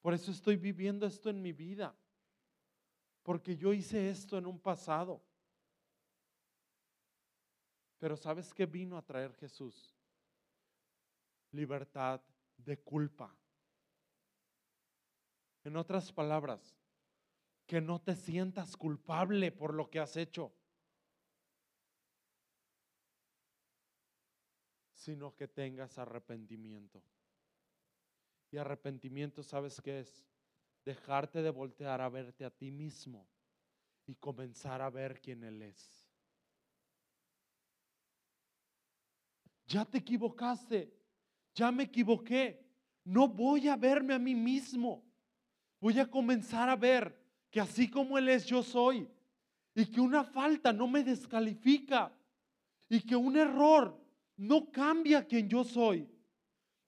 [0.00, 1.96] Por eso estoy viviendo esto en mi vida.
[3.24, 5.20] Porque yo hice esto en un pasado.
[7.98, 9.97] Pero ¿sabes qué vino a traer Jesús?
[11.52, 12.20] libertad
[12.56, 13.34] de culpa.
[15.64, 16.76] En otras palabras,
[17.66, 20.52] que no te sientas culpable por lo que has hecho,
[24.94, 27.02] sino que tengas arrepentimiento.
[28.50, 30.26] Y arrepentimiento, ¿sabes qué es?
[30.84, 33.28] Dejarte de voltear a verte a ti mismo
[34.06, 36.08] y comenzar a ver quién Él es.
[39.66, 40.97] Ya te equivocaste,
[41.58, 42.64] ya me equivoqué,
[43.02, 45.04] no voy a verme a mí mismo,
[45.80, 49.08] voy a comenzar a ver que así como Él es, yo soy,
[49.74, 52.12] y que una falta no me descalifica,
[52.88, 54.00] y que un error
[54.36, 56.08] no cambia quien yo soy.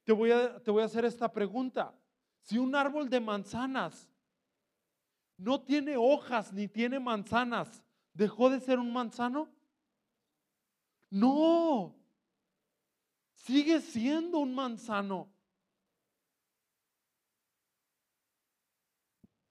[0.05, 1.93] Te voy a, te voy a hacer esta pregunta.
[2.43, 4.09] Si un árbol de manzanas
[5.37, 7.83] no tiene hojas ni tiene manzanas,
[8.15, 9.51] ¿dejó de ser un manzano?
[11.11, 12.00] No,
[13.45, 15.33] sigue siendo un manzano.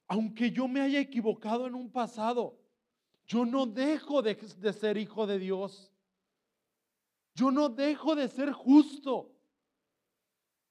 [0.08, 2.60] Aunque yo me haya equivocado en un pasado,
[3.28, 5.92] yo no dejo de, de ser hijo de Dios.
[7.36, 9.36] Yo no dejo de ser justo.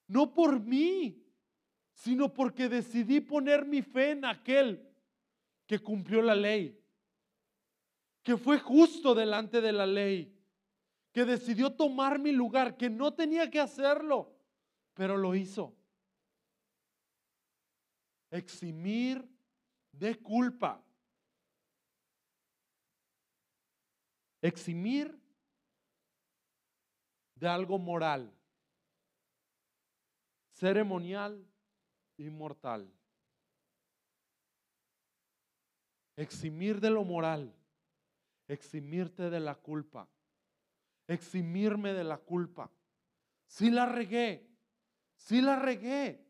[0.09, 1.25] No por mí,
[1.93, 4.85] sino porque decidí poner mi fe en aquel
[5.67, 6.83] que cumplió la ley,
[8.23, 10.38] que fue justo delante de la ley,
[11.13, 14.35] que decidió tomar mi lugar, que no tenía que hacerlo,
[14.95, 15.75] pero lo hizo.
[18.31, 19.27] Eximir
[19.93, 20.85] de culpa.
[24.41, 25.19] Eximir
[27.35, 28.33] de algo moral,
[30.53, 31.47] ceremonial
[32.17, 32.93] y mortal.
[36.17, 37.55] Eximir de lo moral,
[38.49, 40.09] eximirte de la culpa,
[41.09, 42.71] eximirme de la culpa.
[43.47, 44.47] Sí la regué,
[45.17, 46.25] sí la regué,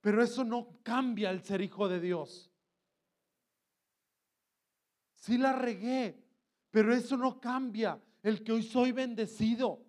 [0.00, 2.50] pero eso no cambia el ser hijo de Dios.
[5.16, 6.24] Sí la regué,
[6.70, 9.84] pero eso no cambia el que hoy soy bendecido.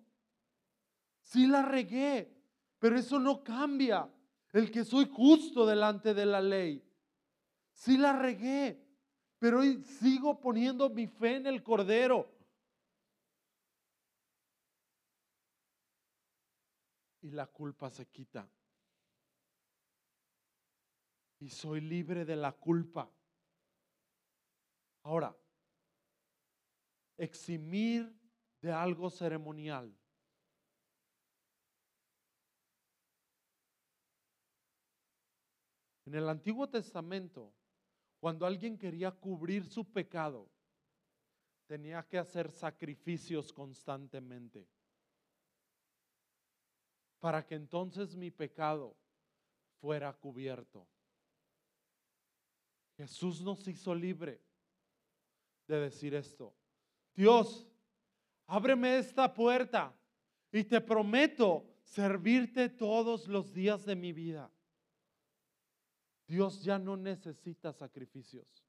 [1.20, 2.36] Sí la regué,
[2.78, 4.10] pero eso no cambia
[4.52, 6.84] el que soy justo delante de la ley.
[7.72, 8.84] Sí la regué,
[9.38, 12.41] pero hoy sigo poniendo mi fe en el Cordero.
[17.22, 18.48] Y la culpa se quita.
[21.38, 23.10] Y soy libre de la culpa.
[25.04, 25.36] Ahora,
[27.16, 28.12] eximir
[28.60, 29.96] de algo ceremonial.
[36.04, 37.54] En el Antiguo Testamento,
[38.20, 40.50] cuando alguien quería cubrir su pecado,
[41.66, 44.68] tenía que hacer sacrificios constantemente
[47.22, 48.96] para que entonces mi pecado
[49.80, 50.88] fuera cubierto.
[52.96, 54.42] Jesús nos hizo libre
[55.68, 56.52] de decir esto.
[57.14, 57.70] Dios,
[58.48, 59.96] ábreme esta puerta
[60.50, 64.50] y te prometo servirte todos los días de mi vida.
[66.26, 68.66] Dios ya no necesita sacrificios.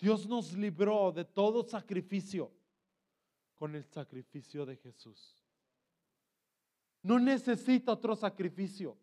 [0.00, 2.52] Dios nos libró de todo sacrificio
[3.56, 5.42] con el sacrificio de Jesús.
[7.02, 8.96] No necesita otro sacrificio.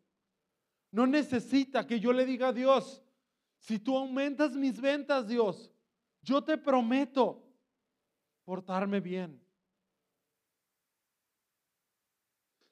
[0.91, 3.03] No necesita que yo le diga a Dios,
[3.57, 5.71] si tú aumentas mis ventas, Dios,
[6.21, 7.43] yo te prometo
[8.43, 9.41] portarme bien.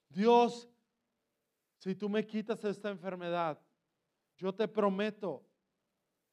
[0.09, 0.69] Dios,
[1.77, 3.59] si tú me quitas esta enfermedad,
[4.37, 5.47] yo te prometo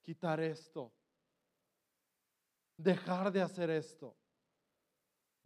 [0.02, 0.92] quitar esto,
[2.76, 4.16] dejar de hacer esto.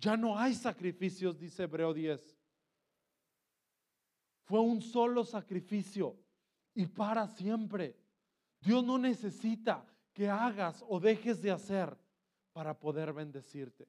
[0.03, 2.37] Ya no hay sacrificios, dice Hebreo 10.
[4.43, 6.19] Fue un solo sacrificio
[6.75, 7.97] y para siempre.
[8.61, 11.97] Dios no necesita que hagas o dejes de hacer
[12.53, 13.89] para poder bendecirte,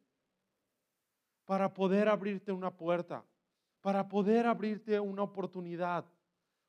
[1.43, 3.26] para poder abrirte una puerta
[3.84, 6.06] para poder abrirte una oportunidad,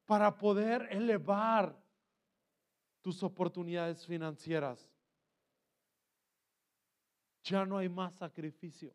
[0.04, 1.80] para poder elevar
[3.00, 4.90] tus oportunidades financieras.
[7.44, 8.92] Ya no hay más sacrificio.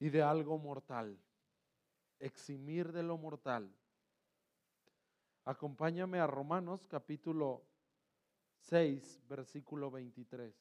[0.00, 1.16] Y de algo mortal,
[2.18, 3.70] eximir de lo mortal.
[5.44, 7.62] Acompáñame a Romanos capítulo
[8.56, 10.54] 6, versículo 23.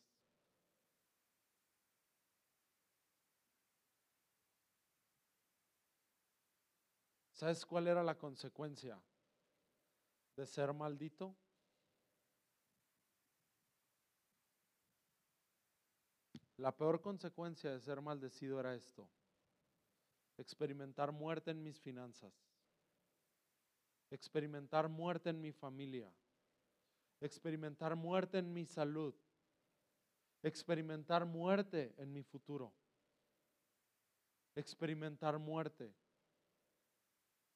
[7.31, 9.01] ¿Sabes cuál era la consecuencia
[10.35, 11.33] de ser maldito?
[16.57, 19.09] La peor consecuencia de ser maldecido era esto,
[20.39, 22.33] experimentar muerte en mis finanzas,
[24.09, 26.11] experimentar muerte en mi familia,
[27.19, 29.13] experimentar muerte en mi salud,
[30.41, 32.73] experimentar muerte en mi futuro,
[34.55, 35.93] experimentar muerte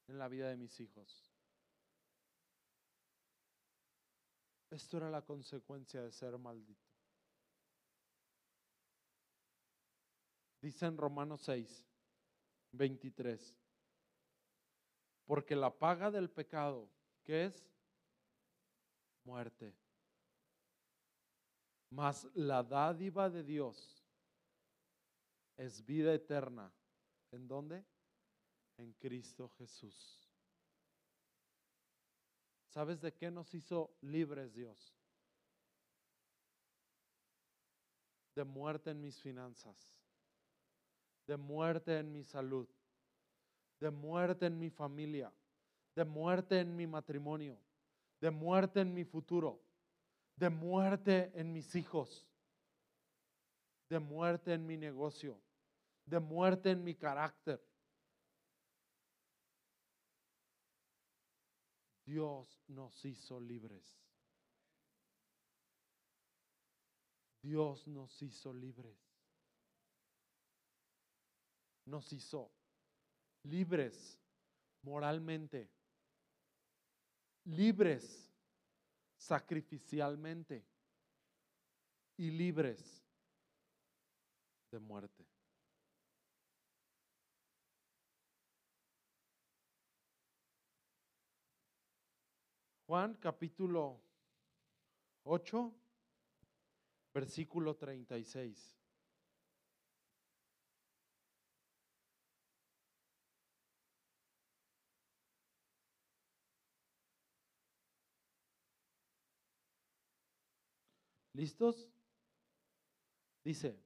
[0.07, 1.31] en la vida de mis hijos.
[4.69, 6.91] Esto era la consecuencia de ser maldito.
[10.59, 11.92] Dice en Romanos 6,
[12.73, 13.55] 23.
[15.25, 16.89] Porque la paga del pecado,
[17.23, 17.65] ¿qué es?
[19.23, 19.73] Muerte.
[21.89, 24.03] Mas la dádiva de Dios
[25.57, 26.73] es vida eterna.
[27.31, 27.85] ¿En dónde?
[28.77, 30.19] En Cristo Jesús.
[32.69, 34.95] ¿Sabes de qué nos hizo libres Dios?
[38.35, 39.95] De muerte en mis finanzas,
[41.27, 42.67] de muerte en mi salud,
[43.79, 45.31] de muerte en mi familia,
[45.95, 47.57] de muerte en mi matrimonio,
[48.19, 49.61] de muerte en mi futuro,
[50.35, 52.27] de muerte en mis hijos,
[53.89, 55.39] de muerte en mi negocio,
[56.05, 57.61] de muerte en mi carácter.
[62.05, 64.03] Dios nos hizo libres.
[67.41, 69.12] Dios nos hizo libres.
[71.85, 72.51] Nos hizo
[73.43, 74.17] libres
[74.81, 75.69] moralmente,
[77.45, 78.31] libres
[79.17, 80.65] sacrificialmente
[82.17, 83.03] y libres
[84.71, 85.25] de muerte.
[92.85, 93.99] Juan capítulo
[95.23, 95.73] 8,
[97.13, 98.82] versículo 36.
[111.33, 111.89] ¿Listos?
[113.43, 113.77] Dice,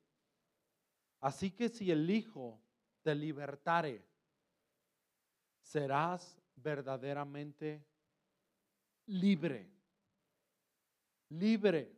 [1.19, 2.61] así que si el Hijo
[3.01, 4.05] te libertare,
[5.61, 7.85] serás verdaderamente
[9.07, 9.69] libre.
[11.29, 11.95] Libre.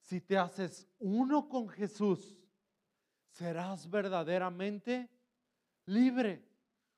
[0.00, 2.38] Si te haces uno con Jesús,
[3.30, 5.08] serás verdaderamente
[5.86, 6.46] libre.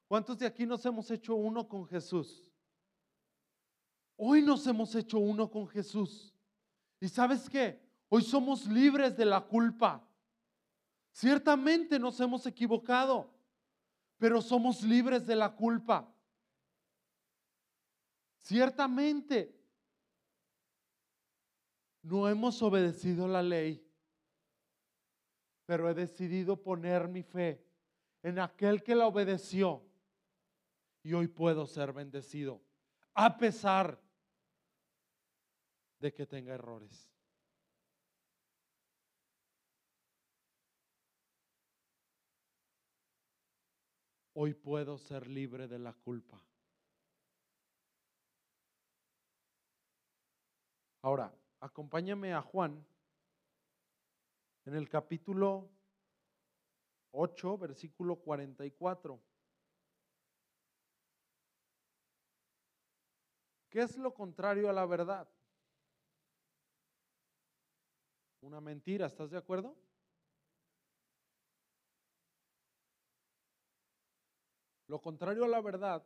[0.06, 2.50] ¿Cuántos de aquí nos hemos hecho uno con Jesús?
[4.16, 6.34] Hoy nos hemos hecho uno con Jesús.
[7.00, 7.80] ¿Y sabes qué?
[8.08, 10.06] Hoy somos libres de la culpa.
[11.12, 13.32] Ciertamente nos hemos equivocado,
[14.18, 16.12] pero somos libres de la culpa.
[18.42, 19.56] Ciertamente
[22.02, 23.86] no hemos obedecido la ley,
[25.66, 27.64] pero he decidido poner mi fe
[28.22, 29.82] en aquel que la obedeció
[31.02, 32.60] y hoy puedo ser bendecido,
[33.14, 34.00] a pesar
[36.00, 37.08] de que tenga errores.
[44.32, 46.42] Hoy puedo ser libre de la culpa.
[51.02, 52.86] Ahora, acompáñame a Juan
[54.64, 55.70] en el capítulo
[57.10, 59.20] 8, versículo 44.
[63.68, 65.28] ¿Qué es lo contrario a la verdad?
[68.40, 69.76] Una mentira, ¿estás de acuerdo?
[74.86, 76.04] Lo contrario a la verdad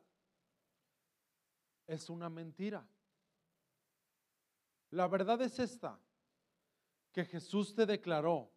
[1.86, 2.86] es una mentira.
[4.90, 5.98] La verdad es esta,
[7.12, 8.52] que Jesús te declaró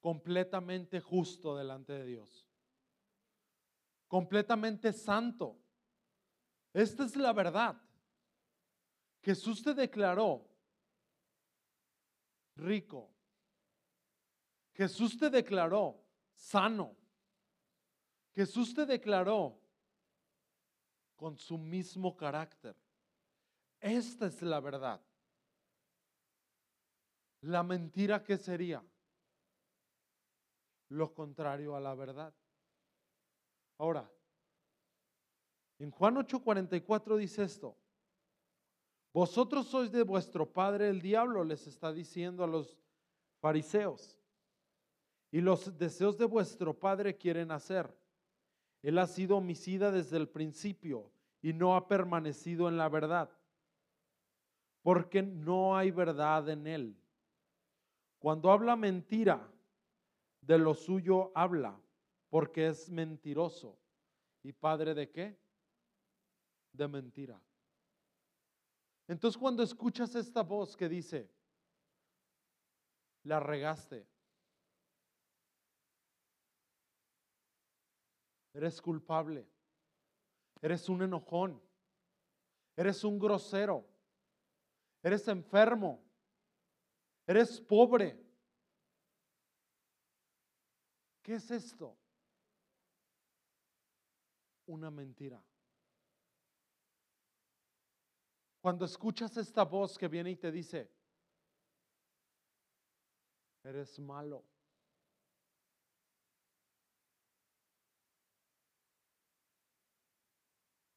[0.00, 2.48] completamente justo delante de Dios,
[4.08, 5.58] completamente santo.
[6.72, 7.80] Esta es la verdad.
[9.22, 10.45] Jesús te declaró
[12.56, 13.10] rico.
[14.72, 16.02] Jesús te declaró
[16.34, 16.96] sano.
[18.34, 19.58] Jesús te declaró
[21.16, 22.76] con su mismo carácter.
[23.80, 25.00] Esta es la verdad.
[27.42, 28.82] La mentira que sería
[30.88, 32.34] lo contrario a la verdad.
[33.78, 34.10] Ahora,
[35.78, 37.76] en Juan 8:44 dice esto.
[39.16, 42.76] Vosotros sois de vuestro padre el diablo, les está diciendo a los
[43.40, 44.20] fariseos.
[45.30, 47.90] Y los deseos de vuestro padre quieren hacer.
[48.82, 51.10] Él ha sido homicida desde el principio
[51.40, 53.30] y no ha permanecido en la verdad,
[54.82, 56.94] porque no hay verdad en él.
[58.18, 59.50] Cuando habla mentira,
[60.42, 61.80] de lo suyo habla,
[62.28, 63.78] porque es mentiroso.
[64.42, 65.38] ¿Y padre de qué?
[66.74, 67.40] De mentira.
[69.08, 71.30] Entonces cuando escuchas esta voz que dice,
[73.22, 74.06] la regaste,
[78.52, 79.48] eres culpable,
[80.60, 81.62] eres un enojón,
[82.76, 83.86] eres un grosero,
[85.06, 86.02] Eres enfermo.
[87.28, 88.20] Eres pobre.
[91.22, 91.96] ¿Qué es esto?
[94.66, 95.40] Una mentira.
[98.66, 100.90] Cuando escuchas esta voz que viene y te dice,
[103.62, 104.44] eres malo.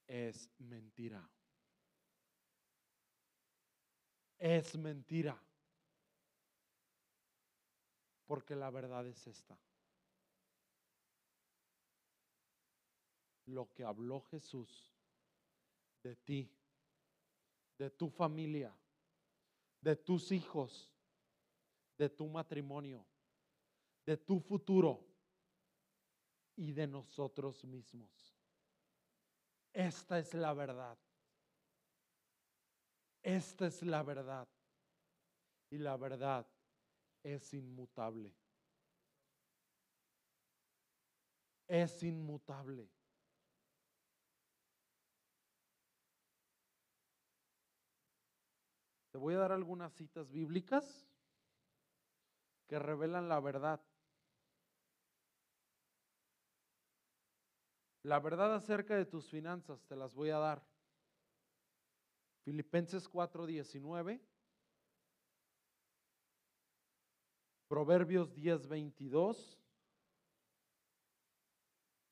[0.08, 1.30] Es mentira.
[4.36, 5.40] Es mentira.
[8.26, 9.56] Porque la verdad es esta.
[13.46, 14.92] Lo que habló Jesús
[16.02, 16.50] de ti,
[17.80, 18.78] de tu familia,
[19.80, 20.92] de tus hijos,
[21.96, 23.06] de tu matrimonio,
[24.04, 25.02] de tu futuro
[26.56, 28.36] y de nosotros mismos.
[29.72, 30.98] Esta es la verdad.
[33.22, 34.46] Esta es la verdad.
[35.70, 36.46] Y la verdad
[37.22, 38.36] es inmutable.
[41.66, 42.90] Es inmutable.
[49.20, 51.06] Voy a dar algunas citas bíblicas
[52.66, 53.80] que revelan la verdad.
[58.02, 60.66] La verdad acerca de tus finanzas te las voy a dar.
[62.44, 64.20] Filipenses 4:19,
[67.68, 69.58] Proverbios 10:22,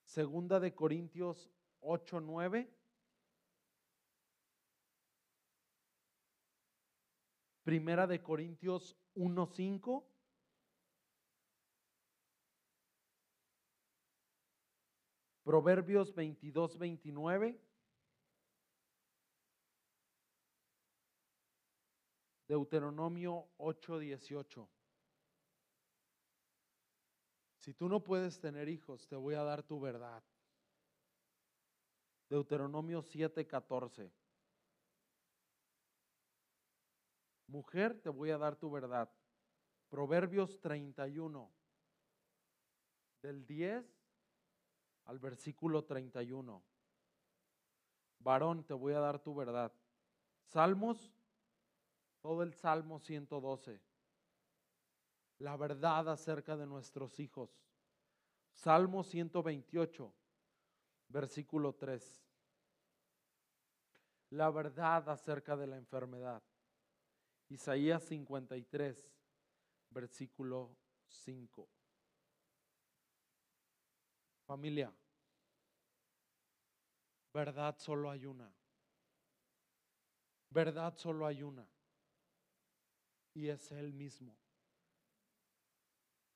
[0.04, 1.50] Segunda de Corintios
[1.80, 2.70] 8:9,
[7.68, 10.02] Primera de Corintios 1:5,
[15.44, 17.60] Proverbios 22, 29.
[22.48, 24.70] Deuteronomio 8, 18.
[27.58, 30.24] Si tú no puedes tener hijos, te voy a dar tu verdad.
[32.30, 34.10] Deuteronomio 7, 14.
[37.48, 39.10] Mujer, te voy a dar tu verdad.
[39.88, 41.50] Proverbios 31,
[43.22, 43.84] del 10
[45.06, 46.62] al versículo 31.
[48.18, 49.72] Varón, te voy a dar tu verdad.
[50.44, 51.10] Salmos,
[52.20, 53.80] todo el Salmo 112.
[55.38, 57.50] La verdad acerca de nuestros hijos.
[58.52, 60.12] Salmo 128,
[61.08, 62.22] versículo 3.
[64.30, 66.42] La verdad acerca de la enfermedad.
[67.48, 69.10] Isaías 53,
[69.90, 70.76] versículo
[71.06, 71.68] 5.
[74.46, 74.92] Familia,
[77.32, 78.52] verdad solo hay una.
[80.50, 81.66] Verdad solo hay una.
[83.34, 84.36] Y es Él mismo.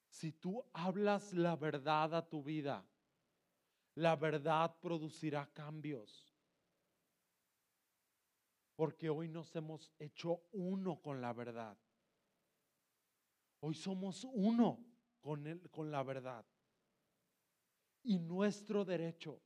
[0.08, 2.86] Si tú hablas la verdad a tu vida,
[3.94, 6.31] la verdad producirá cambios.
[8.82, 11.78] Porque hoy nos hemos hecho uno con la verdad.
[13.60, 14.84] Hoy somos uno
[15.20, 16.44] con, el, con la verdad.
[18.02, 19.40] Y nuestro derecho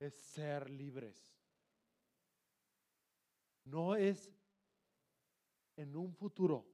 [0.00, 1.32] es ser libres.
[3.62, 4.34] No es
[5.76, 6.66] en un futuro,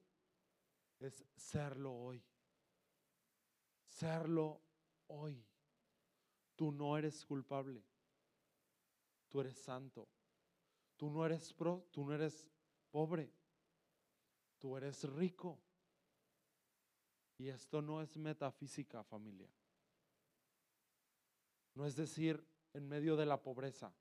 [0.98, 2.24] es serlo hoy.
[3.84, 4.62] Serlo
[5.08, 5.46] hoy.
[6.56, 7.84] Tú no eres culpable.
[9.28, 10.08] Tú eres santo.
[10.96, 12.46] Tú no eres pro, tú no eres
[12.90, 13.32] pobre.
[14.58, 15.58] Tú eres rico.
[17.38, 19.50] Y esto no es metafísica, familia.
[21.74, 23.92] No es decir, en medio de la pobreza.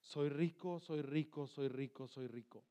[0.00, 2.64] Soy rico, soy rico, soy rico, soy rico.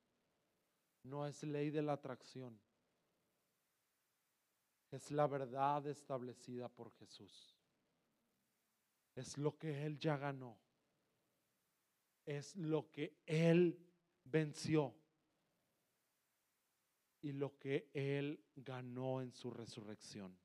[1.03, 2.59] No es ley de la atracción.
[4.89, 7.55] Es la verdad establecida por Jesús.
[9.15, 10.57] Es lo que Él ya ganó.
[12.28, 13.80] Es lo que Él
[14.25, 14.93] venció.
[17.21, 20.38] Y lo que Él ganó en su resurrección.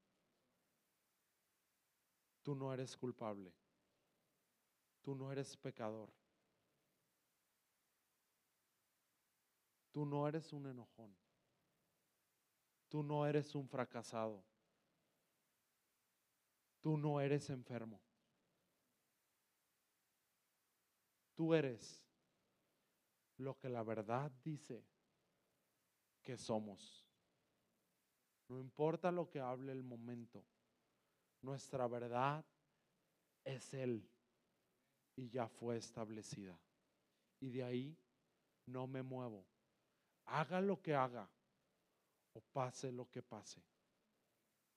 [2.42, 3.52] Tú no eres culpable.
[5.02, 6.12] Tú no eres pecador.
[9.90, 11.14] Tú no eres un enojón.
[12.88, 14.44] Tú no eres un fracasado.
[16.80, 18.00] Tú no eres enfermo.
[21.42, 22.00] Tú eres
[23.38, 24.86] lo que la verdad dice
[26.22, 27.04] que somos.
[28.46, 30.44] No importa lo que hable el momento.
[31.40, 32.44] Nuestra verdad
[33.42, 34.08] es Él
[35.16, 36.56] y ya fue establecida.
[37.40, 37.98] Y de ahí
[38.66, 39.44] no me muevo.
[40.26, 41.28] Haga lo que haga
[42.34, 43.60] o pase lo que pase.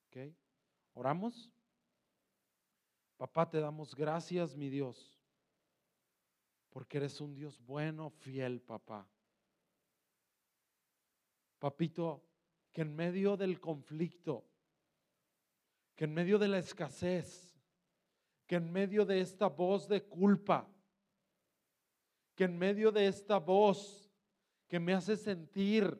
[0.08, 0.34] ¿Ok?
[0.94, 1.48] ¿Oramos?
[3.16, 5.15] Papá, te damos gracias, mi Dios,
[6.76, 9.08] porque eres un Dios bueno, fiel, papá.
[11.58, 12.22] Papito,
[12.70, 14.44] que en medio del conflicto,
[15.94, 17.58] que en medio de la escasez,
[18.46, 20.68] que en medio de esta voz de culpa,
[22.34, 24.12] que en medio de esta voz
[24.68, 25.98] que me hace sentir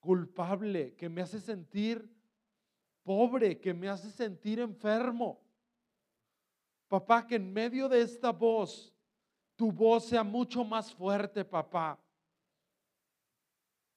[0.00, 2.14] culpable, que me hace sentir
[3.02, 5.41] pobre, que me hace sentir enfermo.
[6.92, 8.92] Papá, que en medio de esta voz,
[9.56, 11.98] tu voz sea mucho más fuerte, papá.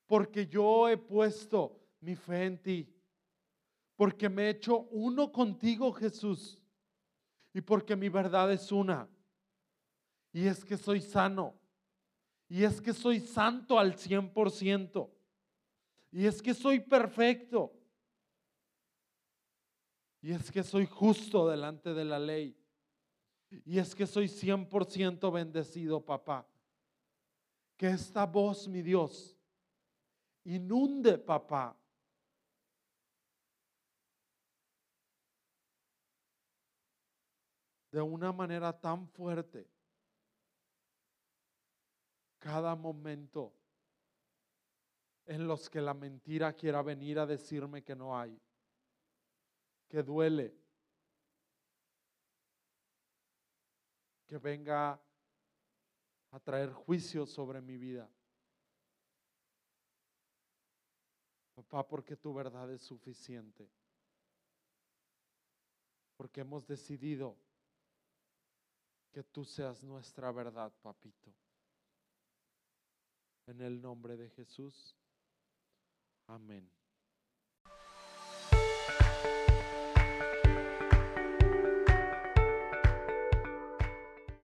[0.05, 2.95] Porque yo he puesto mi fe en ti.
[3.97, 6.57] Porque me he hecho uno contigo, Jesús.
[7.53, 9.09] Y porque mi verdad es una.
[10.31, 11.53] Y es que soy sano.
[12.47, 15.13] Y es que soy santo al cien por ciento.
[16.13, 17.73] Y es que soy perfecto.
[20.21, 22.57] Y es que soy justo delante de la ley.
[23.63, 26.47] Y es que soy 100% bendecido, papá.
[27.77, 29.37] Que esta voz, mi Dios,
[30.43, 31.77] inunde, papá.
[37.91, 39.69] De una manera tan fuerte.
[42.39, 43.53] Cada momento
[45.25, 48.39] en los que la mentira quiera venir a decirme que no hay
[49.87, 50.53] que duele,
[54.27, 54.99] que venga
[56.31, 58.09] a traer juicio sobre mi vida.
[61.53, 63.69] Papá, porque tu verdad es suficiente.
[66.17, 67.37] Porque hemos decidido
[69.11, 71.33] que tú seas nuestra verdad, papito.
[73.47, 74.97] En el nombre de Jesús.
[76.27, 76.74] Amén.